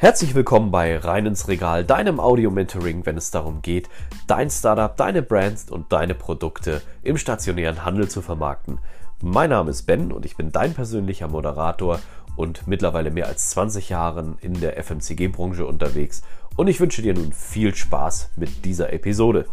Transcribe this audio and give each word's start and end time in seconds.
Herzlich 0.00 0.36
willkommen 0.36 0.70
bei 0.70 0.96
Rein 0.96 1.26
ins 1.26 1.48
Regal, 1.48 1.84
deinem 1.84 2.20
Audio-Mentoring, 2.20 3.04
wenn 3.04 3.16
es 3.16 3.32
darum 3.32 3.62
geht, 3.62 3.88
dein 4.28 4.48
Startup, 4.48 4.96
deine 4.96 5.22
Brands 5.22 5.68
und 5.72 5.92
deine 5.92 6.14
Produkte 6.14 6.82
im 7.02 7.18
stationären 7.18 7.84
Handel 7.84 8.06
zu 8.06 8.22
vermarkten. 8.22 8.78
Mein 9.20 9.50
Name 9.50 9.70
ist 9.70 9.86
Ben 9.86 10.12
und 10.12 10.24
ich 10.24 10.36
bin 10.36 10.52
dein 10.52 10.72
persönlicher 10.72 11.26
Moderator 11.26 11.98
und 12.36 12.68
mittlerweile 12.68 13.10
mehr 13.10 13.26
als 13.26 13.50
20 13.50 13.88
Jahren 13.88 14.38
in 14.40 14.60
der 14.60 14.80
FMCG-Branche 14.80 15.66
unterwegs 15.66 16.22
und 16.54 16.68
ich 16.68 16.78
wünsche 16.78 17.02
dir 17.02 17.14
nun 17.14 17.32
viel 17.32 17.74
Spaß 17.74 18.30
mit 18.36 18.64
dieser 18.64 18.92
Episode. 18.92 19.46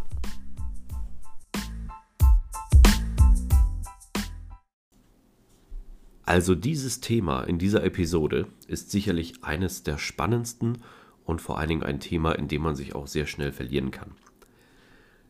Also 6.26 6.56
dieses 6.56 7.02
Thema 7.02 7.44
in 7.44 7.60
dieser 7.60 7.84
Episode 7.84 8.48
ist 8.68 8.90
sicherlich 8.90 9.44
eines 9.44 9.84
der 9.84 10.00
spannendsten 10.00 10.80
und 11.24 11.40
vor 11.40 11.60
allen 11.60 11.70
Dingen 11.70 11.84
ein 11.84 12.00
Thema, 12.00 12.32
in 12.32 12.48
dem 12.48 12.64
man 12.64 12.76
sich 12.76 12.96
auch 12.96 13.06
sehr 13.06 13.28
schnell 13.28 13.52
verlieren 13.52 13.92
kann. 13.92 14.12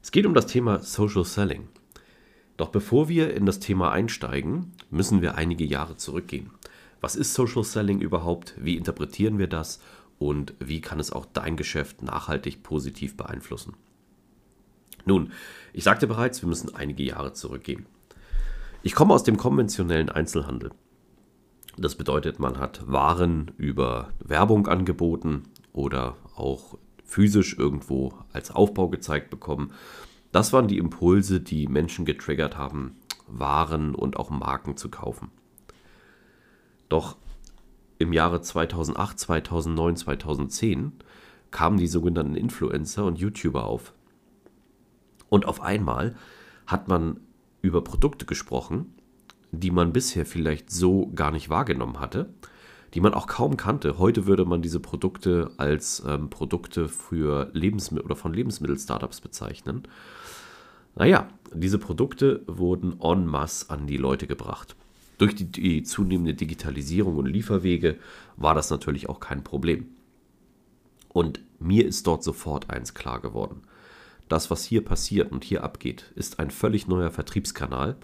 Es 0.01 0.11
geht 0.11 0.25
um 0.25 0.33
das 0.33 0.47
Thema 0.47 0.79
Social 0.79 1.25
Selling. 1.25 1.67
Doch 2.57 2.69
bevor 2.69 3.09
wir 3.09 3.33
in 3.33 3.45
das 3.45 3.59
Thema 3.59 3.91
einsteigen, 3.91 4.71
müssen 4.89 5.21
wir 5.21 5.35
einige 5.35 5.65
Jahre 5.65 5.97
zurückgehen. 5.97 6.51
Was 7.01 7.15
ist 7.17 7.33
Social 7.33 7.63
Selling 7.65 7.99
überhaupt? 7.99 8.53
Wie 8.57 8.77
interpretieren 8.77 9.37
wir 9.37 9.47
das? 9.47 9.81
Und 10.17 10.53
wie 10.59 10.79
kann 10.79 11.01
es 11.01 11.11
auch 11.11 11.25
dein 11.25 11.57
Geschäft 11.57 12.03
nachhaltig 12.03 12.63
positiv 12.63 13.17
beeinflussen? 13.17 13.73
Nun, 15.03 15.33
ich 15.73 15.83
sagte 15.83 16.07
bereits, 16.07 16.41
wir 16.41 16.47
müssen 16.47 16.73
einige 16.73 17.03
Jahre 17.03 17.33
zurückgehen. 17.33 17.85
Ich 18.81 18.95
komme 18.95 19.13
aus 19.13 19.23
dem 19.23 19.35
konventionellen 19.35 20.09
Einzelhandel. 20.09 20.71
Das 21.77 21.95
bedeutet, 21.95 22.39
man 22.39 22.57
hat 22.57 22.89
Waren 22.89 23.51
über 23.57 24.09
Werbung 24.19 24.67
angeboten 24.67 25.43
oder 25.73 26.15
auch 26.35 26.77
physisch 27.03 27.57
irgendwo 27.57 28.13
als 28.31 28.51
Aufbau 28.51 28.87
gezeigt 28.87 29.29
bekommen. 29.29 29.71
Das 30.31 30.53
waren 30.53 30.67
die 30.67 30.77
Impulse, 30.77 31.41
die 31.41 31.67
Menschen 31.67 32.05
getriggert 32.05 32.57
haben, 32.57 32.95
Waren 33.27 33.93
und 33.93 34.17
auch 34.17 34.29
Marken 34.29 34.77
zu 34.77 34.89
kaufen. 34.89 35.31
Doch 36.89 37.17
im 37.97 38.13
Jahre 38.13 38.41
2008, 38.41 39.19
2009, 39.19 39.95
2010 39.97 40.91
kamen 41.51 41.77
die 41.77 41.87
sogenannten 41.87 42.35
Influencer 42.35 43.05
und 43.05 43.17
YouTuber 43.17 43.65
auf. 43.65 43.93
Und 45.29 45.45
auf 45.45 45.61
einmal 45.61 46.15
hat 46.67 46.87
man 46.87 47.19
über 47.61 47.83
Produkte 47.83 48.25
gesprochen, 48.25 48.94
die 49.59 49.71
man 49.71 49.93
bisher 49.93 50.25
vielleicht 50.25 50.71
so 50.71 51.11
gar 51.13 51.31
nicht 51.31 51.49
wahrgenommen 51.49 51.99
hatte, 51.99 52.29
die 52.93 53.01
man 53.01 53.13
auch 53.13 53.27
kaum 53.27 53.57
kannte. 53.57 53.97
Heute 53.97 54.25
würde 54.25 54.45
man 54.45 54.61
diese 54.61 54.79
Produkte 54.79 55.51
als 55.57 56.03
ähm, 56.07 56.29
Produkte 56.29 56.87
für 56.87 57.49
Lebensmittel 57.53 58.05
oder 58.05 58.15
von 58.15 58.33
Lebensmittel-Startups 58.33 59.21
bezeichnen. 59.21 59.83
Naja, 60.95 61.27
diese 61.53 61.77
Produkte 61.77 62.43
wurden 62.47 62.99
en 63.01 63.25
masse 63.25 63.69
an 63.69 63.85
die 63.85 63.97
Leute 63.97 64.27
gebracht. 64.27 64.75
Durch 65.17 65.35
die, 65.35 65.45
die 65.45 65.83
zunehmende 65.83 66.33
Digitalisierung 66.33 67.17
und 67.17 67.25
Lieferwege 67.25 67.97
war 68.37 68.55
das 68.55 68.69
natürlich 68.69 69.09
auch 69.09 69.19
kein 69.19 69.43
Problem. 69.43 69.87
Und 71.09 71.41
mir 71.59 71.85
ist 71.85 72.07
dort 72.07 72.23
sofort 72.23 72.69
eins 72.69 72.93
klar 72.93 73.21
geworden. 73.21 73.61
Das, 74.27 74.49
was 74.49 74.65
hier 74.65 74.83
passiert 74.83 75.31
und 75.31 75.43
hier 75.43 75.63
abgeht, 75.63 76.11
ist 76.15 76.39
ein 76.39 76.51
völlig 76.51 76.87
neuer 76.87 77.11
Vertriebskanal, 77.11 77.95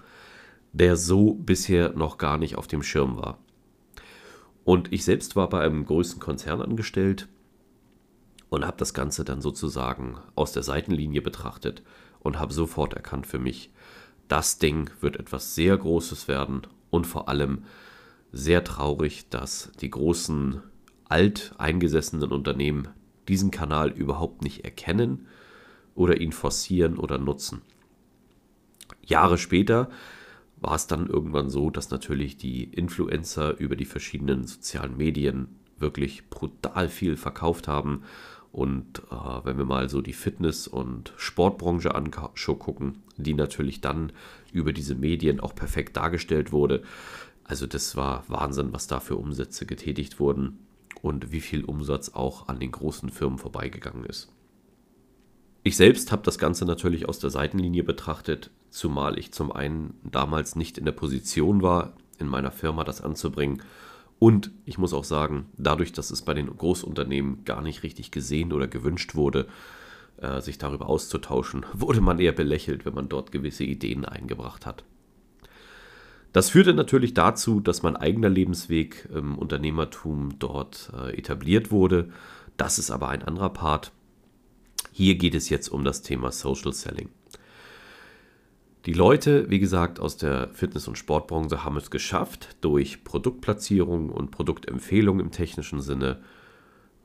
der 0.74 0.96
so 0.96 1.34
bisher 1.34 1.94
noch 1.94 2.18
gar 2.18 2.38
nicht 2.38 2.56
auf 2.56 2.68
dem 2.68 2.84
Schirm 2.84 3.18
war. 3.18 3.38
Und 4.64 4.94
ich 4.94 5.04
selbst 5.04 5.36
war 5.36 5.50
bei 5.50 5.62
einem 5.62 5.86
größten 5.86 6.20
Konzern 6.20 6.62
angestellt 6.62 7.28
und 8.50 8.66
habe 8.66 8.78
das 8.78 8.94
Ganze 8.94 9.26
dann 9.26 9.42
sozusagen 9.42 10.18
aus 10.36 10.52
der 10.52 10.64
Seitenlinie 10.64 11.22
betrachtet 11.22 11.84
und 12.20 12.40
habe 12.40 12.54
sofort 12.54 12.94
erkannt 12.94 13.26
für 13.28 13.40
mich, 13.40 13.72
das 14.28 14.60
Ding 14.60 14.90
wird 15.02 15.18
etwas 15.18 15.56
sehr 15.56 15.76
Großes 15.78 16.28
werden 16.28 16.62
und 16.90 17.06
vor 17.08 17.28
allem 17.28 17.64
sehr 18.32 18.64
traurig, 18.64 19.28
dass 19.30 19.72
die 19.82 19.90
großen 19.90 20.62
alteingesessenen 21.10 22.32
Unternehmen 22.32 22.88
diesen 23.28 23.52
Kanal 23.52 23.90
überhaupt 23.90 24.42
nicht 24.42 24.64
erkennen 24.64 25.28
oder 25.96 26.22
ihn 26.22 26.32
forcieren 26.32 26.98
oder 26.98 27.18
nutzen. 27.18 27.62
Jahre 29.06 29.38
später 29.38 29.90
war 30.62 30.76
es 30.76 30.88
dann 30.88 31.08
irgendwann 31.08 31.50
so, 31.50 31.70
dass 31.70 31.90
natürlich 31.90 32.38
die 32.38 32.64
Influencer 32.66 33.58
über 33.60 33.76
die 33.76 33.86
verschiedenen 33.86 34.46
sozialen 34.46 34.96
Medien 34.96 35.48
wirklich 35.80 36.30
brutal 36.30 36.88
viel 36.88 37.18
verkauft 37.18 37.68
haben. 37.68 38.04
Und 38.52 39.00
äh, 39.12 39.46
wenn 39.46 39.58
wir 39.58 39.66
mal 39.66 39.90
so 39.90 40.02
die 40.02 40.14
Fitness- 40.14 40.68
und 40.68 41.14
Sportbranche 41.18 41.96
angucken, 41.96 43.02
die 43.18 43.34
natürlich 43.34 43.82
dann 43.82 44.12
über 44.54 44.72
diese 44.72 44.94
Medien 44.94 45.40
auch 45.40 45.56
perfekt 45.56 45.98
dargestellt 45.98 46.52
wurde. 46.52 46.84
Also 47.44 47.66
das 47.66 47.96
war 47.96 48.24
Wahnsinn, 48.28 48.72
was 48.72 48.88
da 48.88 49.00
für 49.00 49.16
Umsätze 49.16 49.66
getätigt 49.66 50.20
wurden 50.20 50.60
und 51.02 51.32
wie 51.32 51.42
viel 51.42 51.64
Umsatz 51.64 52.10
auch 52.10 52.50
an 52.50 52.60
den 52.60 52.72
großen 52.72 53.10
Firmen 53.10 53.40
vorbeigegangen 53.40 54.06
ist. 54.06 54.32
Ich 55.64 55.76
selbst 55.76 56.12
habe 56.12 56.24
das 56.24 56.38
Ganze 56.38 56.66
natürlich 56.66 57.08
aus 57.08 57.20
der 57.20 57.30
Seitenlinie 57.30 57.84
betrachtet, 57.84 58.52
zumal 58.72 59.20
ich 59.20 59.32
zum 59.32 59.52
einen 59.52 60.00
damals 60.04 60.56
nicht 60.56 60.78
in 60.78 60.86
der 60.86 60.94
Position 60.94 61.62
war, 61.62 61.94
in 62.18 62.28
meiner 62.28 62.52
Firma 62.52 62.84
das 62.84 63.02
anzubringen. 63.02 63.62
Und 64.18 64.52
ich 64.66 64.78
muss 64.78 64.94
auch 64.94 65.04
sagen, 65.04 65.48
dadurch, 65.58 65.94
dass 65.94 66.10
es 66.10 66.22
bei 66.22 66.34
den 66.34 66.56
Großunternehmen 66.56 67.44
gar 67.44 67.62
nicht 67.62 67.84
richtig 67.84 68.12
gesehen 68.12 68.54
oder 68.54 68.68
gewünscht 68.68 69.16
wurde, 69.16 69.48
äh, 70.18 70.42
sich 70.42 70.58
darüber 70.58 70.88
auszutauschen, 70.88 71.66
wurde 71.74 72.02
man 72.02 72.20
eher 72.20 72.32
belächelt, 72.32 72.86
wenn 72.86 72.94
man 72.94 73.10
dort 73.10 73.32
gewisse 73.32 73.64
Ideen 73.64 74.06
eingebracht 74.06 74.66
hat. 74.66 74.84
Das 76.34 76.50
führte 76.50 76.74
natürlich 76.74 77.14
dazu, 77.14 77.60
dass 77.60 77.84
mein 77.84 77.98
eigener 77.98 78.30
Lebensweg 78.30 79.10
im 79.14 79.38
Unternehmertum 79.38 80.40
dort 80.40 80.92
äh, 80.96 81.18
etabliert 81.18 81.72
wurde. 81.72 82.10
Das 82.56 82.80
ist 82.80 82.90
aber 82.90 83.10
ein 83.10 83.24
anderer 83.24 83.50
Part. 83.50 83.92
Hier 84.94 85.16
geht 85.16 85.36
es 85.36 85.50
jetzt 85.50 85.68
um 85.68 85.84
das 85.84 86.04
Thema 86.04 86.32
Social 86.32 86.72
Selling. 86.72 87.10
Die 88.88 88.94
Leute, 88.94 89.48
wie 89.52 89.60
gesagt, 89.60 90.00
aus 90.00 90.18
der 90.18 90.50
Fitness- 90.54 90.88
und 90.88 90.98
Sportbranche 90.98 91.64
haben 91.64 91.78
es 91.78 91.92
geschafft, 91.92 92.56
durch 92.62 93.04
Produktplatzierung 93.04 94.10
und 94.10 94.32
Produktempfehlung 94.32 95.20
im 95.20 95.30
technischen 95.32 95.82
Sinne 95.82 96.22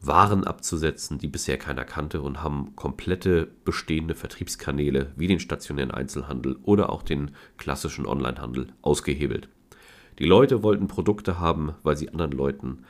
Waren 0.00 0.44
abzusetzen, 0.44 1.18
die 1.18 1.26
bisher 1.26 1.58
keiner 1.58 1.84
kannte 1.84 2.22
und 2.22 2.42
haben 2.42 2.76
komplette 2.76 3.48
bestehende 3.64 4.14
Vertriebskanäle 4.14 5.12
wie 5.16 5.26
den 5.26 5.40
stationären 5.40 5.90
Einzelhandel 5.90 6.58
oder 6.62 6.90
auch 6.90 7.02
den 7.02 7.32
klassischen 7.56 8.06
Onlinehandel 8.06 8.68
ausgehebelt. 8.82 9.48
Die 10.18 10.26
Leute 10.26 10.62
wollten 10.62 10.86
Produkte 10.86 11.40
haben, 11.40 11.74
weil 11.82 11.96
sie 11.96 12.08
anderen 12.08 12.32
Leuten 12.32 12.84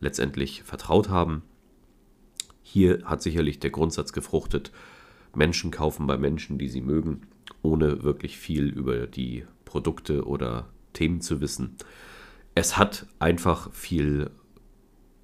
letztendlich 0.00 0.62
vertraut 0.62 1.08
haben. 1.08 1.42
Hier 2.62 3.02
hat 3.04 3.22
sicherlich 3.22 3.60
der 3.60 3.70
Grundsatz 3.70 4.12
gefruchtet, 4.12 4.72
Menschen 5.34 5.70
kaufen 5.70 6.06
bei 6.06 6.16
Menschen, 6.16 6.58
die 6.58 6.68
sie 6.68 6.80
mögen, 6.80 7.22
ohne 7.66 8.04
wirklich 8.04 8.38
viel 8.38 8.68
über 8.68 9.06
die 9.06 9.44
Produkte 9.64 10.24
oder 10.24 10.68
Themen 10.92 11.20
zu 11.20 11.40
wissen. 11.40 11.76
Es 12.54 12.78
hat 12.78 13.06
einfach 13.18 13.72
viel 13.72 14.30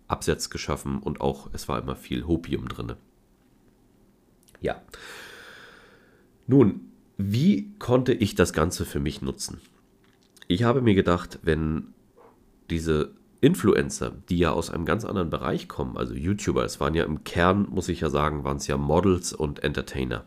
Absatz 0.09 0.51
geschaffen 0.51 0.99
und 0.99 1.21
auch 1.21 1.49
es 1.53 1.69
war 1.69 1.81
immer 1.81 1.97
viel 1.97 2.27
Hopium 2.27 2.69
drin. 2.69 2.95
Ja. 4.61 4.83
Nun, 6.47 6.93
wie 7.17 7.73
konnte 7.79 8.13
ich 8.13 8.35
das 8.35 8.53
Ganze 8.53 8.85
für 8.85 9.01
mich 9.01 9.23
nutzen? 9.23 9.61
Ich 10.49 10.65
habe 10.65 10.83
mir 10.83 10.95
gedacht, 10.95 11.39
wenn 11.43 11.95
diese 12.69 13.15
Influencer, 13.41 14.13
die 14.29 14.39
ja 14.39 14.51
aus 14.53 14.71
einem 14.71 14.85
ganz 14.85 15.05
anderen 15.05 15.31
Bereich 15.31 15.69
kommen, 15.69 15.97
also 15.97 16.15
YouTuber, 16.15 16.65
es 16.65 16.81
waren 16.81 16.95
ja 16.95 17.05
im 17.05 17.25
Kern, 17.25 17.69
muss 17.71 17.89
ich 17.89 18.01
ja 18.01 18.11
sagen, 18.11 18.45
waren 18.45 18.59
es 18.59 18.67
ja 18.67 18.77
Models 18.77 19.33
und 19.33 19.63
Entertainer. 19.63 20.25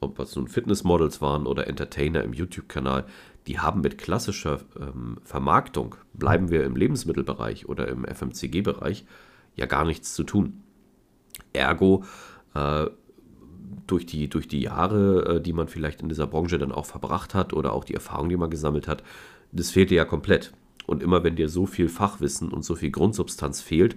Ob 0.00 0.18
es 0.20 0.36
nun 0.36 0.48
Fitnessmodels 0.48 1.20
waren 1.20 1.46
oder 1.46 1.66
Entertainer 1.66 2.22
im 2.22 2.32
YouTube-Kanal, 2.32 3.06
die 3.46 3.58
haben 3.58 3.80
mit 3.80 3.98
klassischer 3.98 4.60
ähm, 4.78 5.18
Vermarktung, 5.24 5.96
bleiben 6.14 6.50
wir 6.50 6.64
im 6.64 6.76
Lebensmittelbereich 6.76 7.68
oder 7.68 7.88
im 7.88 8.04
FMCG-Bereich, 8.04 9.04
ja 9.56 9.66
gar 9.66 9.84
nichts 9.84 10.14
zu 10.14 10.22
tun. 10.22 10.62
Ergo, 11.52 12.04
äh, 12.54 12.86
durch 13.86 14.06
die, 14.06 14.28
durch 14.28 14.46
die 14.46 14.60
Jahre, 14.60 15.36
äh, 15.36 15.40
die 15.40 15.52
man 15.52 15.68
vielleicht 15.68 16.02
in 16.02 16.08
dieser 16.08 16.26
Branche 16.26 16.58
dann 16.58 16.72
auch 16.72 16.86
verbracht 16.86 17.34
hat 17.34 17.52
oder 17.52 17.72
auch 17.72 17.84
die 17.84 17.94
Erfahrung, 17.94 18.28
die 18.28 18.36
man 18.36 18.50
gesammelt 18.50 18.86
hat, 18.86 19.02
das 19.50 19.70
fehlte 19.70 19.94
ja 19.94 20.04
komplett. 20.04 20.52
Und 20.86 21.02
immer 21.02 21.24
wenn 21.24 21.36
dir 21.36 21.48
so 21.48 21.66
viel 21.66 21.88
Fachwissen 21.88 22.50
und 22.50 22.64
so 22.64 22.74
viel 22.74 22.90
Grundsubstanz 22.90 23.60
fehlt, 23.60 23.96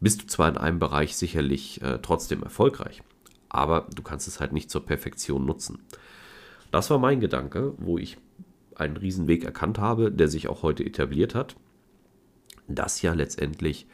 bist 0.00 0.22
du 0.22 0.26
zwar 0.26 0.48
in 0.48 0.56
einem 0.56 0.78
Bereich 0.78 1.16
sicherlich 1.16 1.82
äh, 1.82 1.98
trotzdem 2.02 2.42
erfolgreich, 2.42 3.02
aber 3.50 3.86
du 3.94 4.02
kannst 4.02 4.26
es 4.26 4.40
halt 4.40 4.52
nicht 4.52 4.70
zur 4.70 4.86
Perfektion 4.86 5.44
nutzen. 5.44 5.80
Das 6.70 6.88
war 6.88 6.98
mein 6.98 7.20
Gedanke, 7.20 7.74
wo 7.76 7.98
ich 7.98 8.16
einen 8.76 8.96
Riesenweg 8.96 9.44
erkannt 9.44 9.78
habe, 9.78 10.10
der 10.10 10.28
sich 10.28 10.48
auch 10.48 10.62
heute 10.62 10.84
etabliert 10.84 11.34
hat, 11.34 11.56
dass 12.68 13.02
ja 13.02 13.12
letztendlich 13.12 13.86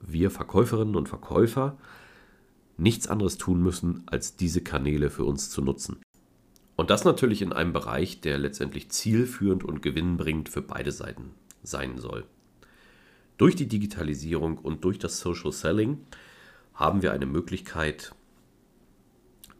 wir 0.00 0.30
Verkäuferinnen 0.30 0.96
und 0.96 1.08
Verkäufer 1.08 1.76
nichts 2.76 3.08
anderes 3.08 3.38
tun 3.38 3.62
müssen, 3.62 4.02
als 4.06 4.36
diese 4.36 4.62
Kanäle 4.62 5.10
für 5.10 5.24
uns 5.24 5.50
zu 5.50 5.60
nutzen. 5.62 6.00
Und 6.76 6.90
das 6.90 7.04
natürlich 7.04 7.42
in 7.42 7.52
einem 7.52 7.72
Bereich, 7.72 8.20
der 8.20 8.38
letztendlich 8.38 8.90
zielführend 8.90 9.62
und 9.62 9.82
gewinnbringend 9.82 10.48
für 10.48 10.62
beide 10.62 10.90
Seiten 10.90 11.30
sein 11.62 11.98
soll. 11.98 12.24
Durch 13.36 13.56
die 13.56 13.68
Digitalisierung 13.68 14.58
und 14.58 14.84
durch 14.84 14.98
das 14.98 15.20
Social 15.20 15.52
Selling 15.52 15.98
haben 16.74 17.02
wir 17.02 17.12
eine 17.12 17.26
Möglichkeit, 17.26 18.14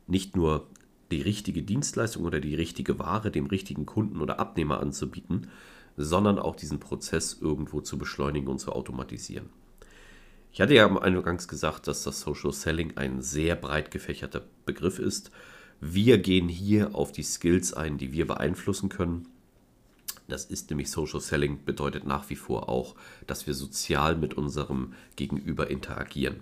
nicht 0.06 0.36
nur 0.36 0.68
die 1.10 1.22
richtige 1.22 1.62
Dienstleistung 1.62 2.24
oder 2.24 2.40
die 2.40 2.54
richtige 2.54 2.98
Ware 2.98 3.30
dem 3.30 3.46
richtigen 3.46 3.86
Kunden 3.86 4.20
oder 4.20 4.40
Abnehmer 4.40 4.80
anzubieten, 4.80 5.48
sondern 5.96 6.38
auch 6.38 6.56
diesen 6.56 6.80
Prozess 6.80 7.38
irgendwo 7.40 7.80
zu 7.80 7.98
beschleunigen 7.98 8.48
und 8.48 8.58
zu 8.58 8.72
automatisieren. 8.72 9.50
Ich 10.52 10.60
hatte 10.60 10.74
ja 10.74 10.86
eingangs 11.00 11.48
gesagt, 11.48 11.86
dass 11.86 12.02
das 12.02 12.20
Social 12.20 12.52
Selling 12.52 12.96
ein 12.96 13.22
sehr 13.22 13.56
breit 13.56 13.90
gefächerter 13.90 14.42
Begriff 14.66 14.98
ist. 14.98 15.30
Wir 15.80 16.18
gehen 16.18 16.48
hier 16.48 16.94
auf 16.94 17.12
die 17.12 17.22
Skills 17.22 17.72
ein, 17.72 17.98
die 17.98 18.12
wir 18.12 18.26
beeinflussen 18.26 18.88
können. 18.88 19.28
Das 20.28 20.44
ist 20.44 20.70
nämlich 20.70 20.90
Social 20.90 21.20
Selling, 21.20 21.64
bedeutet 21.64 22.06
nach 22.06 22.30
wie 22.30 22.36
vor 22.36 22.68
auch, 22.68 22.94
dass 23.26 23.46
wir 23.46 23.54
sozial 23.54 24.16
mit 24.16 24.34
unserem 24.34 24.92
Gegenüber 25.16 25.70
interagieren. 25.70 26.40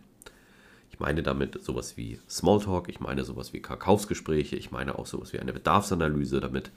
Ich 1.00 1.06
meine 1.06 1.22
damit 1.22 1.64
sowas 1.64 1.96
wie 1.96 2.20
Smalltalk, 2.28 2.90
ich 2.90 3.00
meine 3.00 3.24
sowas 3.24 3.54
wie 3.54 3.60
Verkaufsgespräche, 3.60 4.54
ich 4.56 4.70
meine 4.70 4.98
auch 4.98 5.06
sowas 5.06 5.32
wie 5.32 5.40
eine 5.40 5.54
Bedarfsanalyse 5.54 6.40
damit. 6.40 6.72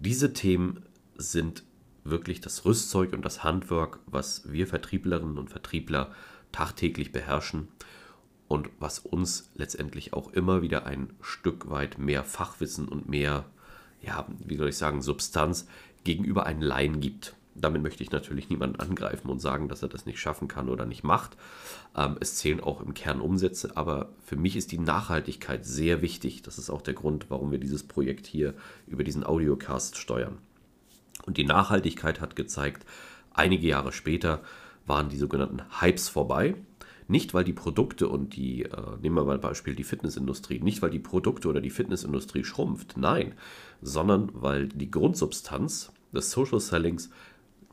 Diese 0.00 0.32
Themen 0.32 0.82
sind 1.14 1.62
wirklich 2.02 2.40
das 2.40 2.64
Rüstzeug 2.64 3.12
und 3.12 3.24
das 3.24 3.44
Handwerk, 3.44 4.00
was 4.06 4.50
wir 4.50 4.66
Vertrieblerinnen 4.66 5.38
und 5.38 5.48
Vertriebler 5.48 6.10
tagtäglich 6.50 7.12
beherrschen 7.12 7.68
und 8.48 8.68
was 8.80 8.98
uns 8.98 9.48
letztendlich 9.54 10.12
auch 10.12 10.32
immer 10.32 10.60
wieder 10.60 10.86
ein 10.86 11.12
Stück 11.20 11.70
weit 11.70 11.98
mehr 11.98 12.24
Fachwissen 12.24 12.88
und 12.88 13.08
mehr, 13.08 13.44
ja, 14.02 14.26
wie 14.44 14.56
soll 14.56 14.70
ich 14.70 14.76
sagen, 14.76 15.02
Substanz 15.02 15.68
gegenüber 16.02 16.46
einen 16.46 16.62
Laien 16.62 17.00
gibt. 17.00 17.36
Damit 17.54 17.82
möchte 17.82 18.02
ich 18.02 18.12
natürlich 18.12 18.48
niemanden 18.48 18.80
angreifen 18.80 19.28
und 19.28 19.40
sagen, 19.40 19.68
dass 19.68 19.82
er 19.82 19.88
das 19.88 20.06
nicht 20.06 20.20
schaffen 20.20 20.48
kann 20.48 20.68
oder 20.68 20.86
nicht 20.86 21.02
macht. 21.02 21.36
Ähm, 21.96 22.16
es 22.20 22.36
zählen 22.36 22.60
auch 22.60 22.80
im 22.80 22.94
Kern 22.94 23.20
Umsätze, 23.20 23.76
aber 23.76 24.10
für 24.24 24.36
mich 24.36 24.56
ist 24.56 24.72
die 24.72 24.78
Nachhaltigkeit 24.78 25.64
sehr 25.64 26.02
wichtig. 26.02 26.42
Das 26.42 26.58
ist 26.58 26.70
auch 26.70 26.82
der 26.82 26.94
Grund, 26.94 27.26
warum 27.28 27.50
wir 27.50 27.58
dieses 27.58 27.82
Projekt 27.82 28.26
hier 28.26 28.54
über 28.86 29.04
diesen 29.04 29.24
Audiocast 29.24 29.96
steuern. 29.96 30.38
Und 31.26 31.36
die 31.36 31.44
Nachhaltigkeit 31.44 32.20
hat 32.20 32.36
gezeigt, 32.36 32.86
einige 33.32 33.66
Jahre 33.66 33.92
später 33.92 34.40
waren 34.86 35.08
die 35.08 35.18
sogenannten 35.18 35.62
Hypes 35.80 36.08
vorbei. 36.08 36.54
Nicht, 37.08 37.34
weil 37.34 37.42
die 37.42 37.52
Produkte 37.52 38.08
und 38.08 38.36
die, 38.36 38.62
äh, 38.62 38.96
nehmen 39.02 39.16
wir 39.16 39.24
mal 39.24 39.34
ein 39.34 39.40
Beispiel, 39.40 39.74
die 39.74 39.82
Fitnessindustrie, 39.82 40.60
nicht, 40.60 40.80
weil 40.80 40.90
die 40.90 41.00
Produkte 41.00 41.48
oder 41.48 41.60
die 41.60 41.70
Fitnessindustrie 41.70 42.44
schrumpft, 42.44 42.96
nein, 42.96 43.34
sondern 43.82 44.30
weil 44.32 44.68
die 44.68 44.92
Grundsubstanz 44.92 45.92
des 46.12 46.30
Social 46.30 46.60
Sellings 46.60 47.10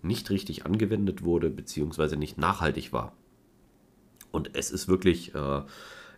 nicht 0.01 0.29
richtig 0.29 0.65
angewendet 0.65 1.23
wurde, 1.23 1.49
beziehungsweise 1.49 2.17
nicht 2.17 2.37
nachhaltig 2.37 2.93
war. 2.93 3.13
Und 4.31 4.51
es 4.53 4.71
ist 4.71 4.87
wirklich 4.87 5.33
äh, 5.35 5.61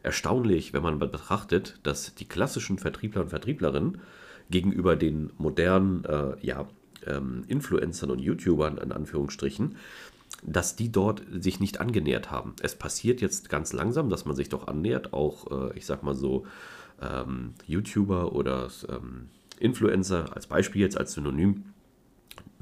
erstaunlich, 0.04 0.74
wenn 0.74 0.84
man 0.84 1.00
betrachtet, 1.00 1.80
dass 1.84 2.16
die 2.16 2.28
klassischen 2.28 2.78
Vertriebler 2.78 3.22
und 3.22 3.30
Vertrieblerinnen 3.30 4.02
gegenüber 4.50 4.96
den 4.96 5.32
modernen 5.38 6.04
äh, 6.06 6.36
ja, 6.42 6.68
ähm, 7.06 7.44
Influencern 7.48 8.12
und 8.12 8.20
YouTubern 8.20 8.78
in 8.78 8.92
Anführungsstrichen, 8.92 9.76
dass 10.44 10.76
die 10.76 10.92
dort 10.92 11.24
sich 11.32 11.60
nicht 11.60 11.80
angenähert 11.80 12.32
haben. 12.32 12.56
Es 12.62 12.76
passiert 12.76 13.22
jetzt 13.22 13.50
ganz 13.50 13.74
langsam, 13.74 14.10
dass 14.10 14.26
man 14.26 14.36
sich 14.36 14.50
doch 14.50 14.68
annähert, 14.68 15.14
auch 15.14 15.70
äh, 15.72 15.78
ich 15.78 15.86
sag 15.86 16.04
mal 16.04 16.16
so 16.16 16.46
ähm, 17.02 17.54
YouTuber 17.66 18.34
oder 18.34 18.70
ähm, 18.88 19.30
Influencer 19.60 20.36
als 20.36 20.48
Beispiel 20.48 20.82
jetzt 20.82 20.98
als 20.98 21.14
Synonym 21.14 21.66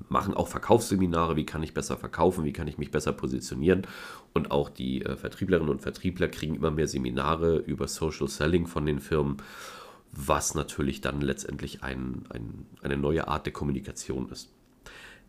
machen 0.09 0.33
auch 0.33 0.47
Verkaufsseminare, 0.47 1.35
wie 1.35 1.45
kann 1.45 1.63
ich 1.63 1.73
besser 1.73 1.97
verkaufen, 1.97 2.45
wie 2.45 2.53
kann 2.53 2.67
ich 2.67 2.77
mich 2.77 2.91
besser 2.91 3.13
positionieren. 3.13 3.87
Und 4.33 4.51
auch 4.51 4.69
die 4.69 5.03
äh, 5.03 5.15
Vertrieblerinnen 5.15 5.69
und 5.69 5.81
Vertriebler 5.81 6.27
kriegen 6.27 6.55
immer 6.55 6.71
mehr 6.71 6.87
Seminare 6.87 7.57
über 7.57 7.87
Social 7.87 8.27
Selling 8.27 8.67
von 8.67 8.85
den 8.85 8.99
Firmen 8.99 9.37
was 10.11 10.55
natürlich 10.55 11.01
dann 11.01 11.21
letztendlich 11.21 11.83
ein, 11.83 12.23
ein, 12.29 12.65
eine 12.81 12.97
neue 12.97 13.27
Art 13.27 13.45
der 13.45 13.53
Kommunikation 13.53 14.29
ist. 14.29 14.51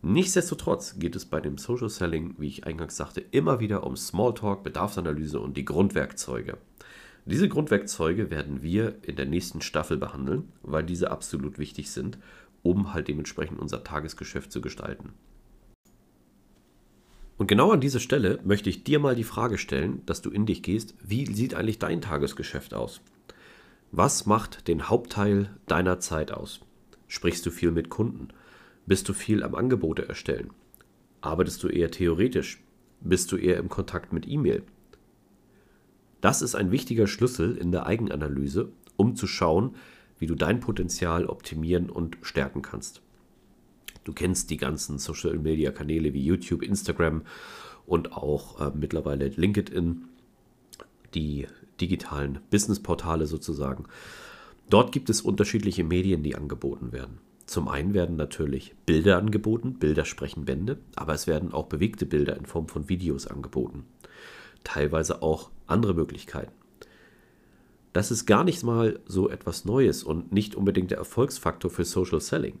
Nichtsdestotrotz 0.01 0.97
geht 0.97 1.15
es 1.15 1.25
bei 1.25 1.41
dem 1.41 1.57
Social 1.57 1.89
Selling, 1.89 2.35
wie 2.37 2.47
ich 2.47 2.65
eingangs 2.65 2.95
sagte, 2.95 3.19
immer 3.31 3.59
wieder 3.59 3.85
um 3.85 3.97
Smalltalk, 3.97 4.63
Bedarfsanalyse 4.63 5.39
und 5.39 5.57
die 5.57 5.65
Grundwerkzeuge. 5.65 6.57
Diese 7.25 7.49
Grundwerkzeuge 7.49 8.31
werden 8.31 8.61
wir 8.63 8.95
in 9.03 9.17
der 9.17 9.25
nächsten 9.25 9.61
Staffel 9.61 9.97
behandeln, 9.97 10.51
weil 10.63 10.83
diese 10.83 11.11
absolut 11.11 11.59
wichtig 11.59 11.91
sind, 11.91 12.17
um 12.63 12.93
halt 12.93 13.07
dementsprechend 13.07 13.59
unser 13.59 13.83
Tagesgeschäft 13.83 14.51
zu 14.51 14.61
gestalten. 14.61 15.13
Und 17.37 17.47
genau 17.47 17.71
an 17.71 17.79
dieser 17.79 18.01
Stelle 18.01 18.39
möchte 18.43 18.69
ich 18.69 18.83
dir 18.83 18.99
mal 18.99 19.15
die 19.15 19.23
Frage 19.23 19.57
stellen, 19.57 20.01
dass 20.05 20.21
du 20.21 20.29
in 20.29 20.45
dich 20.45 20.61
gehst, 20.61 20.93
wie 21.01 21.25
sieht 21.25 21.55
eigentlich 21.55 21.79
dein 21.79 22.01
Tagesgeschäft 22.01 22.73
aus? 22.73 23.01
Was 23.91 24.25
macht 24.25 24.67
den 24.67 24.89
Hauptteil 24.89 25.49
deiner 25.65 25.99
Zeit 25.99 26.31
aus? 26.31 26.59
Sprichst 27.07 27.45
du 27.45 27.49
viel 27.49 27.71
mit 27.71 27.89
Kunden? 27.89 28.27
Bist 28.85 29.07
du 29.07 29.13
viel 29.13 29.41
am 29.41 29.55
Angebote 29.55 30.07
erstellen? 30.07 30.51
Arbeitest 31.21 31.63
du 31.63 31.69
eher 31.69 31.91
theoretisch? 31.91 32.61
Bist 33.01 33.31
du 33.31 33.37
eher 33.37 33.57
im 33.57 33.69
Kontakt 33.69 34.11
mit 34.11 34.27
E-Mail? 34.27 34.63
Das 36.21 36.41
ist 36.41 36.55
ein 36.55 36.71
wichtiger 36.71 37.07
Schlüssel 37.07 37.55
in 37.55 37.71
der 37.71 37.85
Eigenanalyse, 37.85 38.69
um 38.97 39.15
zu 39.15 39.25
schauen, 39.27 39.75
wie 40.19 40.27
du 40.27 40.35
dein 40.35 40.59
Potenzial 40.59 41.25
optimieren 41.25 41.89
und 41.89 42.17
stärken 42.21 42.61
kannst. 42.61 43.01
Du 44.03 44.13
kennst 44.13 44.49
die 44.49 44.57
ganzen 44.57 44.99
Social-Media-Kanäle 44.99 46.13
wie 46.13 46.23
YouTube, 46.23 46.61
Instagram 46.61 47.23
und 47.85 48.13
auch 48.13 48.61
äh, 48.61 48.71
mittlerweile 48.75 49.27
LinkedIn, 49.27 50.05
die 51.13 51.47
digitalen 51.81 52.39
Businessportale 52.49 53.25
sozusagen. 53.25 53.85
Dort 54.69 54.91
gibt 54.91 55.09
es 55.09 55.21
unterschiedliche 55.21 55.83
Medien, 55.83 56.21
die 56.23 56.35
angeboten 56.35 56.91
werden. 56.91 57.19
Zum 57.45 57.67
einen 57.67 57.95
werden 57.95 58.15
natürlich 58.15 58.75
Bilder 58.85 59.17
angeboten, 59.17 59.79
Bilder 59.79 60.05
sprechen 60.05 60.45
Bände, 60.45 60.77
aber 60.95 61.15
es 61.15 61.25
werden 61.25 61.51
auch 61.51 61.65
bewegte 61.65 62.05
Bilder 62.05 62.37
in 62.37 62.45
Form 62.45 62.67
von 62.67 62.89
Videos 62.89 63.25
angeboten. 63.25 63.85
Teilweise 64.63 65.23
auch 65.23 65.49
andere 65.65 65.95
Möglichkeiten. 65.95 66.51
Das 67.93 68.11
ist 68.11 68.25
gar 68.25 68.43
nicht 68.43 68.63
mal 68.63 68.99
so 69.05 69.29
etwas 69.29 69.65
Neues 69.65 70.03
und 70.03 70.31
nicht 70.31 70.55
unbedingt 70.55 70.91
der 70.91 70.99
Erfolgsfaktor 70.99 71.71
für 71.71 71.85
Social 71.85 72.21
Selling. 72.21 72.59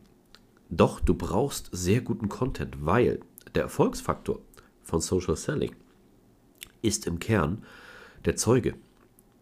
Doch 0.69 0.99
du 0.99 1.13
brauchst 1.13 1.69
sehr 1.71 2.01
guten 2.01 2.29
Content, 2.29 2.85
weil 2.85 3.19
der 3.55 3.63
Erfolgsfaktor 3.63 4.39
von 4.81 5.01
Social 5.01 5.35
Selling 5.35 5.75
ist 6.81 7.07
im 7.07 7.19
Kern 7.19 7.63
der 8.25 8.35
Zeuge. 8.35 8.75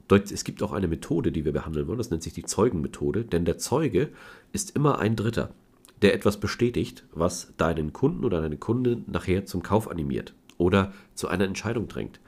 Es 0.09 0.43
gibt 0.45 0.63
auch 0.63 0.71
eine 0.71 0.87
Methode, 0.87 1.31
die 1.33 1.43
wir 1.43 1.51
behandeln 1.51 1.87
wollen, 1.87 1.97
das 1.97 2.11
nennt 2.11 2.23
sich 2.23 2.33
die 2.33 2.45
Zeugenmethode, 2.45 3.25
denn 3.25 3.43
der 3.43 3.57
Zeuge 3.57 4.09
ist 4.53 4.75
immer 4.75 4.99
ein 4.99 5.17
Dritter, 5.17 5.53
der 6.01 6.13
etwas 6.13 6.37
bestätigt, 6.37 7.05
was 7.11 7.53
deinen 7.57 7.91
Kunden 7.91 8.23
oder 8.23 8.41
deine 8.41 8.57
Kundin 8.57 9.03
nachher 9.07 9.45
zum 9.45 9.63
Kauf 9.63 9.89
animiert 9.89 10.33
oder 10.57 10.93
zu 11.13 11.27
einer 11.27 11.43
Entscheidung 11.43 11.89
drängt. 11.89 12.21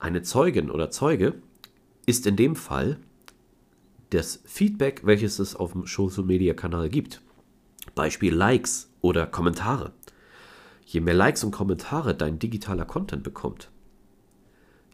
Eine 0.00 0.22
Zeugin 0.22 0.70
oder 0.70 0.90
Zeuge 0.90 1.34
ist 2.06 2.26
in 2.26 2.36
dem 2.36 2.56
Fall 2.56 2.98
das 4.10 4.40
Feedback, 4.44 5.02
welches 5.04 5.40
es 5.40 5.56
auf 5.56 5.72
dem 5.72 5.86
Social 5.86 6.24
Media 6.24 6.54
Kanal 6.54 6.88
gibt. 6.88 7.20
Beispiel 7.94 8.32
Likes 8.32 8.90
oder 9.00 9.26
Kommentare. 9.26 9.92
Je 10.84 11.00
mehr 11.00 11.14
Likes 11.14 11.42
und 11.42 11.50
Kommentare 11.50 12.14
dein 12.14 12.38
digitaler 12.38 12.84
Content 12.84 13.24
bekommt, 13.24 13.70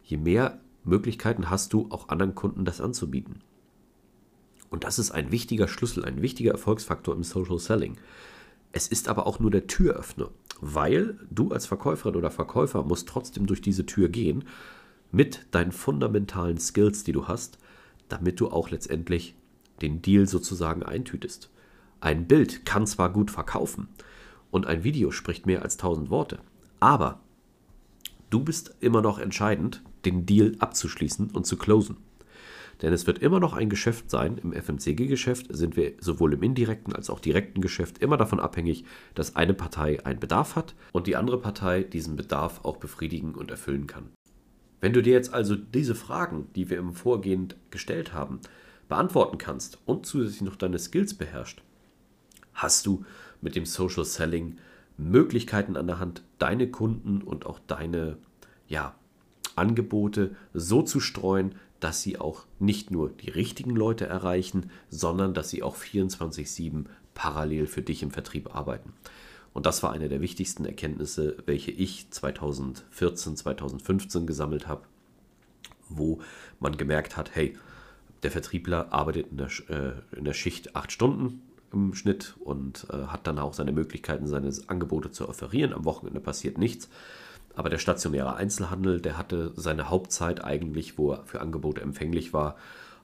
je 0.03 0.17
mehr 0.17 0.59
Möglichkeiten 0.83 1.51
hast 1.51 1.71
du, 1.71 1.87
auch 1.91 2.09
anderen 2.09 2.33
Kunden 2.33 2.65
das 2.65 2.81
anzubieten. 2.81 3.41
Und 4.71 4.83
das 4.83 4.97
ist 4.97 5.11
ein 5.11 5.31
wichtiger 5.31 5.67
Schlüssel, 5.67 6.03
ein 6.03 6.23
wichtiger 6.23 6.51
Erfolgsfaktor 6.51 7.15
im 7.15 7.23
Social 7.23 7.59
Selling. 7.59 7.95
Es 8.71 8.87
ist 8.87 9.07
aber 9.07 9.27
auch 9.27 9.39
nur 9.39 9.51
der 9.51 9.67
Türöffner, 9.67 10.31
weil 10.61 11.19
du 11.29 11.51
als 11.51 11.67
Verkäuferin 11.67 12.15
oder 12.15 12.31
Verkäufer 12.31 12.83
musst 12.83 13.07
trotzdem 13.07 13.45
durch 13.45 13.61
diese 13.61 13.85
Tür 13.85 14.09
gehen 14.09 14.45
mit 15.13 15.45
deinen 15.51 15.71
fundamentalen 15.71 16.57
Skills, 16.57 17.03
die 17.03 17.11
du 17.13 17.27
hast, 17.27 17.59
damit 18.09 18.39
du 18.39 18.49
auch 18.49 18.71
letztendlich 18.71 19.35
den 19.81 20.01
Deal 20.01 20.27
sozusagen 20.27 20.83
eintütest. 20.83 21.49
Ein 22.01 22.27
Bild 22.27 22.65
kann 22.65 22.87
zwar 22.87 23.13
gut 23.13 23.31
verkaufen 23.31 23.87
und 24.51 24.65
ein 24.65 24.83
Video 24.83 25.11
spricht 25.11 25.45
mehr 25.45 25.61
als 25.61 25.77
tausend 25.77 26.09
Worte, 26.09 26.39
aber 26.79 27.19
du 28.29 28.43
bist 28.43 28.75
immer 28.79 29.01
noch 29.01 29.19
entscheidend, 29.19 29.83
den 30.03 30.25
Deal 30.25 30.55
abzuschließen 30.59 31.29
und 31.29 31.45
zu 31.45 31.57
closen. 31.57 31.97
Denn 32.81 32.91
es 32.91 33.05
wird 33.05 33.19
immer 33.19 33.39
noch 33.39 33.53
ein 33.53 33.69
Geschäft 33.69 34.09
sein. 34.09 34.39
Im 34.39 34.51
FMCG-Geschäft 34.51 35.55
sind 35.55 35.77
wir 35.77 35.93
sowohl 35.99 36.33
im 36.33 36.43
indirekten 36.43 36.93
als 36.93 37.09
auch 37.11 37.19
direkten 37.19 37.61
Geschäft 37.61 37.99
immer 37.99 38.17
davon 38.17 38.39
abhängig, 38.39 38.83
dass 39.13 39.35
eine 39.35 39.53
Partei 39.53 40.03
einen 40.05 40.19
Bedarf 40.19 40.55
hat 40.55 40.73
und 40.91 41.05
die 41.05 41.15
andere 41.15 41.39
Partei 41.39 41.83
diesen 41.83 42.15
Bedarf 42.15 42.65
auch 42.65 42.77
befriedigen 42.77 43.35
und 43.35 43.51
erfüllen 43.51 43.87
kann. 43.87 44.09
Wenn 44.83 44.91
du 44.91 45.01
dir 45.01 45.13
jetzt 45.13 45.33
also 45.33 45.55
diese 45.55 45.95
Fragen, 45.95 46.49
die 46.57 46.69
wir 46.69 46.77
im 46.77 46.91
Vorgehen 46.91 47.53
gestellt 47.71 48.11
haben, 48.11 48.41
beantworten 48.89 49.37
kannst 49.37 49.79
und 49.85 50.05
zusätzlich 50.05 50.41
noch 50.41 50.57
deine 50.57 50.77
Skills 50.77 51.13
beherrscht, 51.13 51.61
hast 52.53 52.85
du 52.85 53.05
mit 53.39 53.55
dem 53.55 53.65
Social 53.65 54.03
Selling 54.03 54.57
Möglichkeiten 54.97 55.77
an 55.77 55.87
der 55.87 55.99
Hand, 55.99 56.21
deine 56.37 56.69
Kunden 56.69 57.21
und 57.21 57.45
auch 57.45 57.59
deine 57.65 58.17
ja, 58.67 58.93
Angebote 59.55 60.35
so 60.53 60.81
zu 60.81 60.99
streuen, 60.99 61.55
dass 61.79 62.01
sie 62.01 62.19
auch 62.19 62.45
nicht 62.59 62.91
nur 62.91 63.09
die 63.09 63.29
richtigen 63.29 63.77
Leute 63.77 64.07
erreichen, 64.07 64.69
sondern 64.89 65.33
dass 65.33 65.49
sie 65.49 65.63
auch 65.63 65.77
24/7 65.77 66.87
parallel 67.13 67.67
für 67.67 67.83
dich 67.83 68.03
im 68.03 68.11
Vertrieb 68.11 68.53
arbeiten. 68.53 68.91
Und 69.53 69.65
das 69.65 69.83
war 69.83 69.91
eine 69.91 70.09
der 70.09 70.21
wichtigsten 70.21 70.65
Erkenntnisse, 70.65 71.37
welche 71.45 71.71
ich 71.71 72.09
2014, 72.09 73.37
2015 73.37 74.25
gesammelt 74.25 74.67
habe, 74.67 74.83
wo 75.89 76.19
man 76.59 76.75
gemerkt 76.75 77.17
hat, 77.17 77.35
hey, 77.35 77.55
der 78.23 78.31
Vertriebler 78.31 78.91
arbeitet 78.91 79.27
in 79.31 79.37
der, 79.37 79.49
äh, 79.69 80.17
in 80.17 80.25
der 80.25 80.33
Schicht 80.33 80.75
acht 80.75 80.91
Stunden 80.91 81.41
im 81.71 81.93
Schnitt 81.93 82.35
und 82.39 82.87
äh, 82.89 83.07
hat 83.07 83.27
dann 83.27 83.39
auch 83.39 83.53
seine 83.53 83.71
Möglichkeiten, 83.71 84.27
seine 84.27 84.51
Angebote 84.67 85.11
zu 85.11 85.27
offerieren. 85.27 85.73
Am 85.73 85.85
Wochenende 85.85 86.19
passiert 86.19 86.57
nichts. 86.57 86.89
Aber 87.55 87.69
der 87.69 87.77
stationäre 87.77 88.35
Einzelhandel, 88.35 88.99
der 88.99 89.17
hatte 89.17 89.51
seine 89.55 89.89
Hauptzeit 89.89 90.43
eigentlich, 90.43 90.97
wo 90.97 91.11
er 91.11 91.25
für 91.25 91.41
Angebote 91.41 91.81
empfänglich 91.81 92.33
war, 92.33 92.55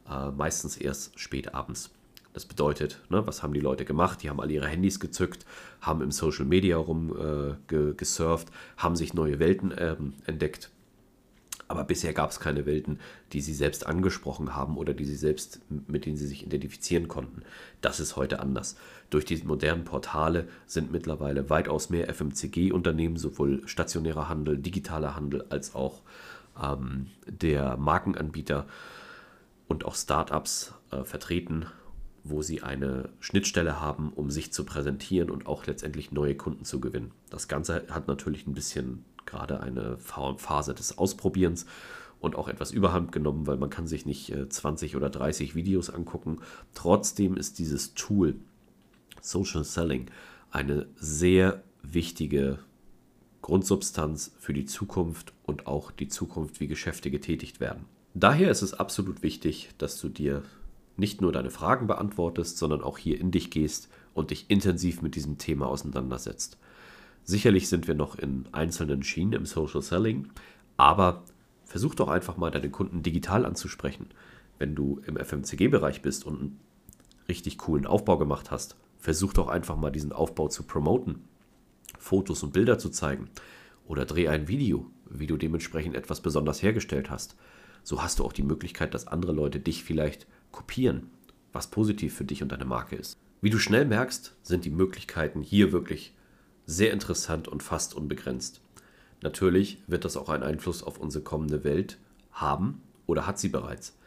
äh, 0.09 0.31
meistens 0.31 0.77
erst 0.77 1.19
spät 1.19 1.53
abends. 1.53 1.91
Das 2.33 2.45
bedeutet, 2.45 3.01
ne, 3.09 3.25
was 3.25 3.41
haben 3.41 3.53
die 3.53 3.59
Leute 3.59 3.85
gemacht? 3.85 4.21
Die 4.23 4.29
haben 4.29 4.39
alle 4.39 4.53
ihre 4.53 4.67
Handys 4.67 4.99
gezückt, 4.99 5.45
haben 5.81 6.01
im 6.01 6.11
Social 6.11 6.45
Media 6.45 6.77
rumgesurft, 6.77 8.49
äh, 8.49 8.51
haben 8.77 8.95
sich 8.95 9.13
neue 9.13 9.39
Welten 9.39 9.71
äh, 9.71 9.95
entdeckt 10.25 10.69
aber 11.69 11.83
bisher 11.83 12.13
gab 12.13 12.31
es 12.31 12.39
keine 12.39 12.65
Welten, 12.65 12.99
die 13.31 13.41
sie 13.41 13.53
selbst 13.53 13.85
angesprochen 13.85 14.55
haben 14.55 14.75
oder 14.75 14.95
die 14.95 15.05
sie 15.05 15.15
selbst, 15.15 15.61
mit 15.87 16.07
denen 16.07 16.17
sie 16.17 16.25
sich 16.25 16.43
identifizieren 16.43 17.07
konnten. 17.07 17.43
Das 17.79 17.99
ist 17.99 18.15
heute 18.15 18.39
anders. 18.39 18.75
Durch 19.11 19.23
die 19.23 19.37
modernen 19.43 19.85
Portale 19.85 20.47
sind 20.65 20.91
mittlerweile 20.91 21.51
weitaus 21.51 21.91
mehr 21.91 22.11
FMCG-Unternehmen, 22.11 23.17
sowohl 23.17 23.61
stationärer 23.67 24.29
Handel, 24.29 24.57
digitaler 24.57 25.15
Handel, 25.15 25.45
als 25.49 25.75
auch 25.75 26.01
ähm, 26.61 27.11
der 27.27 27.77
Markenanbieter 27.77 28.65
und 29.67 29.85
auch 29.85 29.93
Startups 29.93 30.73
äh, 30.89 31.03
vertreten, 31.03 31.67
wo 32.29 32.41
sie 32.41 32.61
eine 32.61 33.09
Schnittstelle 33.19 33.79
haben, 33.79 34.11
um 34.13 34.29
sich 34.29 34.51
zu 34.53 34.65
präsentieren 34.65 35.29
und 35.29 35.47
auch 35.47 35.65
letztendlich 35.65 36.11
neue 36.11 36.35
Kunden 36.35 36.65
zu 36.65 36.79
gewinnen. 36.79 37.11
Das 37.29 37.47
Ganze 37.47 37.85
hat 37.89 38.07
natürlich 38.07 38.47
ein 38.47 38.53
bisschen 38.53 39.05
gerade 39.25 39.61
eine 39.61 39.97
Phase 39.99 40.73
des 40.73 40.97
Ausprobierens 40.97 41.65
und 42.19 42.35
auch 42.35 42.47
etwas 42.47 42.71
überhand 42.71 43.11
genommen, 43.11 43.47
weil 43.47 43.57
man 43.57 43.69
kann 43.69 43.87
sich 43.87 44.05
nicht 44.05 44.33
20 44.49 44.93
äh, 44.93 44.97
oder 44.97 45.09
30 45.09 45.55
Videos 45.55 45.89
angucken. 45.89 46.37
Trotzdem 46.73 47.37
ist 47.37 47.59
dieses 47.59 47.93
Tool 47.93 48.35
Social 49.21 49.63
Selling 49.63 50.07
eine 50.51 50.87
sehr 50.95 51.63
wichtige 51.81 52.59
Grundsubstanz 53.41 54.33
für 54.39 54.53
die 54.53 54.65
Zukunft 54.65 55.33
und 55.43 55.67
auch 55.67 55.91
die 55.91 56.07
Zukunft, 56.07 56.59
wie 56.59 56.67
Geschäfte 56.67 57.09
getätigt 57.09 57.59
werden. 57.59 57.85
Daher 58.13 58.51
ist 58.51 58.63
es 58.63 58.73
absolut 58.73 59.23
wichtig, 59.23 59.69
dass 59.77 59.99
du 59.99 60.09
dir 60.09 60.43
nicht 60.99 61.21
nur 61.21 61.31
deine 61.31 61.49
Fragen 61.49 61.87
beantwortest, 61.87 62.57
sondern 62.57 62.81
auch 62.81 62.97
hier 62.97 63.19
in 63.19 63.31
dich 63.31 63.49
gehst 63.49 63.89
und 64.13 64.31
dich 64.31 64.49
intensiv 64.49 65.01
mit 65.01 65.15
diesem 65.15 65.37
Thema 65.37 65.67
auseinandersetzt. 65.67 66.57
Sicherlich 67.23 67.69
sind 67.69 67.87
wir 67.87 67.95
noch 67.95 68.15
in 68.15 68.45
einzelnen 68.51 69.03
Schienen 69.03 69.33
im 69.33 69.45
Social 69.45 69.81
Selling, 69.81 70.29
aber 70.77 71.23
versuch 71.65 71.95
doch 71.95 72.09
einfach 72.09 72.37
mal 72.37 72.51
deine 72.51 72.69
Kunden 72.69 73.03
digital 73.03 73.45
anzusprechen. 73.45 74.07
Wenn 74.57 74.75
du 74.75 75.01
im 75.05 75.17
FMCG-Bereich 75.17 76.01
bist 76.01 76.25
und 76.25 76.39
einen 76.39 76.59
richtig 77.27 77.57
coolen 77.59 77.85
Aufbau 77.85 78.17
gemacht 78.17 78.51
hast, 78.51 78.75
versuch 78.97 79.33
doch 79.33 79.47
einfach 79.47 79.77
mal 79.77 79.91
diesen 79.91 80.11
Aufbau 80.11 80.47
zu 80.47 80.63
promoten, 80.63 81.23
Fotos 81.97 82.43
und 82.43 82.53
Bilder 82.53 82.79
zu 82.79 82.89
zeigen 82.89 83.29
oder 83.87 84.05
dreh 84.05 84.27
ein 84.27 84.47
Video, 84.47 84.87
wie 85.09 85.27
du 85.27 85.37
dementsprechend 85.37 85.95
etwas 85.95 86.21
besonders 86.21 86.61
hergestellt 86.61 87.09
hast. 87.09 87.35
So 87.83 88.03
hast 88.03 88.19
du 88.19 88.25
auch 88.25 88.33
die 88.33 88.43
Möglichkeit, 88.43 88.93
dass 88.93 89.07
andere 89.07 89.31
Leute 89.31 89.59
dich 89.59 89.83
vielleicht 89.83 90.27
kopieren, 90.51 91.09
was 91.53 91.67
positiv 91.67 92.15
für 92.15 92.25
dich 92.25 92.43
und 92.43 92.51
deine 92.51 92.65
Marke 92.65 92.95
ist. 92.95 93.17
Wie 93.41 93.49
du 93.49 93.57
schnell 93.57 93.85
merkst, 93.85 94.35
sind 94.43 94.65
die 94.65 94.69
Möglichkeiten 94.69 95.41
hier 95.41 95.71
wirklich 95.71 96.13
sehr 96.65 96.91
interessant 96.91 97.47
und 97.47 97.63
fast 97.63 97.95
unbegrenzt. 97.95 98.61
Natürlich 99.21 99.81
wird 99.87 100.05
das 100.05 100.17
auch 100.17 100.29
einen 100.29 100.43
Einfluss 100.43 100.83
auf 100.83 100.99
unsere 100.99 101.23
kommende 101.23 101.63
Welt 101.63 101.97
haben 102.31 102.81
oder 103.05 103.25
hat 103.25 103.39
sie 103.39 103.49
bereits. 103.49 103.97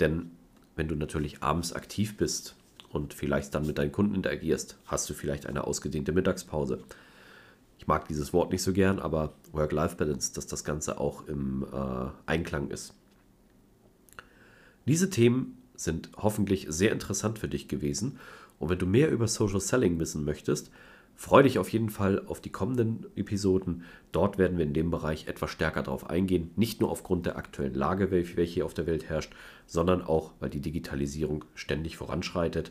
Denn 0.00 0.30
wenn 0.74 0.88
du 0.88 0.94
natürlich 0.94 1.42
abends 1.42 1.72
aktiv 1.72 2.16
bist 2.16 2.54
und 2.90 3.14
vielleicht 3.14 3.54
dann 3.54 3.66
mit 3.66 3.78
deinen 3.78 3.92
Kunden 3.92 4.14
interagierst, 4.14 4.78
hast 4.86 5.08
du 5.08 5.14
vielleicht 5.14 5.46
eine 5.46 5.64
ausgedehnte 5.64 6.12
Mittagspause. 6.12 6.82
Ich 7.78 7.86
mag 7.86 8.08
dieses 8.08 8.32
Wort 8.32 8.52
nicht 8.52 8.62
so 8.62 8.72
gern, 8.72 8.98
aber 8.98 9.34
Work-Life-Balance, 9.52 10.34
dass 10.34 10.46
das 10.46 10.64
Ganze 10.64 11.00
auch 11.00 11.26
im 11.28 11.64
äh, 11.72 12.08
Einklang 12.26 12.70
ist. 12.70 12.94
Diese 14.86 15.10
Themen 15.10 15.58
sind 15.76 16.10
hoffentlich 16.16 16.66
sehr 16.68 16.92
interessant 16.92 17.38
für 17.38 17.48
dich 17.48 17.68
gewesen. 17.68 18.18
Und 18.58 18.70
wenn 18.70 18.78
du 18.78 18.86
mehr 18.86 19.10
über 19.10 19.28
Social 19.28 19.60
Selling 19.60 19.98
wissen 19.98 20.24
möchtest, 20.24 20.70
Freue 21.18 21.44
dich 21.44 21.58
auf 21.58 21.70
jeden 21.70 21.88
Fall 21.88 22.22
auf 22.26 22.42
die 22.42 22.52
kommenden 22.52 23.06
Episoden. 23.16 23.84
Dort 24.12 24.36
werden 24.36 24.58
wir 24.58 24.66
in 24.66 24.74
dem 24.74 24.90
Bereich 24.90 25.28
etwas 25.28 25.50
stärker 25.50 25.82
darauf 25.82 26.10
eingehen. 26.10 26.50
Nicht 26.56 26.80
nur 26.80 26.90
aufgrund 26.90 27.24
der 27.24 27.38
aktuellen 27.38 27.74
Lage, 27.74 28.10
welche 28.10 28.42
hier 28.42 28.66
auf 28.66 28.74
der 28.74 28.86
Welt 28.86 29.08
herrscht, 29.08 29.32
sondern 29.66 30.02
auch, 30.02 30.32
weil 30.40 30.50
die 30.50 30.60
Digitalisierung 30.60 31.46
ständig 31.54 31.96
voranschreitet. 31.96 32.70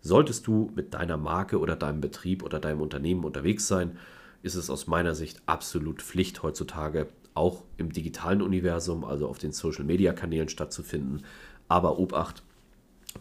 Solltest 0.00 0.46
du 0.46 0.70
mit 0.76 0.94
deiner 0.94 1.16
Marke 1.16 1.58
oder 1.58 1.74
deinem 1.74 2.00
Betrieb 2.00 2.44
oder 2.44 2.60
deinem 2.60 2.80
Unternehmen 2.80 3.24
unterwegs 3.24 3.66
sein, 3.66 3.98
ist 4.44 4.54
es 4.54 4.70
aus 4.70 4.86
meiner 4.86 5.16
Sicht 5.16 5.42
absolut 5.46 6.00
Pflicht 6.00 6.44
heutzutage, 6.44 7.08
auch 7.34 7.64
im 7.76 7.92
digitalen 7.92 8.40
Universum, 8.40 9.04
also 9.04 9.28
auf 9.28 9.38
den 9.38 9.50
Social-Media-Kanälen 9.50 10.48
stattzufinden. 10.48 11.24
Aber 11.68 11.98
Obacht, 11.98 12.42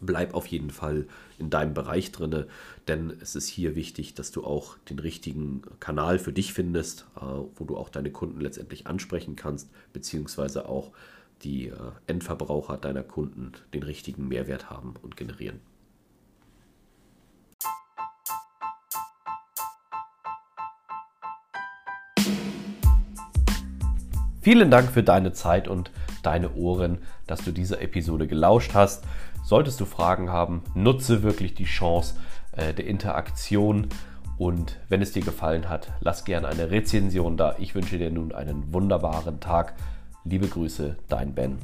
bleib 0.02 0.34
auf 0.34 0.48
jeden 0.48 0.70
Fall 0.70 1.06
in 1.38 1.50
deinem 1.50 1.74
Bereich 1.74 2.12
drin, 2.12 2.46
denn 2.88 3.14
es 3.22 3.36
ist 3.36 3.48
hier 3.48 3.76
wichtig, 3.76 4.14
dass 4.14 4.32
du 4.32 4.44
auch 4.44 4.78
den 4.90 5.00
richtigen 5.00 5.62
Kanal 5.80 6.20
für 6.20 6.34
dich 6.34 6.54
findest, 6.54 7.06
äh, 7.18 7.22
wo 7.56 7.66
du 7.66 7.78
auch 7.78 7.90
deine 7.90 8.12
Kunden 8.12 8.42
letztendlich 8.42 8.88
ansprechen 8.88 9.36
kannst, 9.36 9.70
beziehungsweise 9.94 10.68
auch 10.68 10.92
die 11.44 11.68
äh, 11.68 11.74
Endverbraucher 12.08 12.78
deiner 12.78 13.04
Kunden 13.04 13.52
den 13.74 13.84
richtigen 13.84 14.28
Mehrwert 14.28 14.70
haben 14.70 14.96
und 15.02 15.18
generieren. 15.18 15.60
Vielen 24.42 24.72
Dank 24.72 24.92
für 24.92 25.04
deine 25.04 25.34
Zeit 25.34 25.68
und 25.68 25.92
deine 26.28 26.56
Ohren, 26.56 26.98
dass 27.26 27.46
du 27.46 27.54
dieser 27.54 27.82
Episode 27.82 28.28
gelauscht 28.28 28.72
hast. 28.74 29.06
Solltest 29.46 29.80
du 29.80 29.86
Fragen 29.86 30.30
haben, 30.30 30.62
nutze 30.76 31.24
wirklich 31.24 31.56
die 31.56 31.64
Chance 31.64 32.16
äh, 32.52 32.74
der 32.74 32.86
Interaktion. 32.86 33.88
Und 34.38 34.78
wenn 34.90 35.02
es 35.02 35.14
dir 35.14 35.24
gefallen 35.24 35.70
hat, 35.70 35.88
lass 36.02 36.26
gerne 36.26 36.50
eine 36.50 36.70
Rezension 36.70 37.38
da. 37.38 37.56
Ich 37.60 37.76
wünsche 37.76 37.98
dir 37.98 38.12
nun 38.12 38.34
einen 38.34 38.74
wunderbaren 38.74 39.40
Tag. 39.40 39.76
Liebe 40.26 40.50
Grüße, 40.50 40.98
dein 41.08 41.34
Ben. 41.34 41.60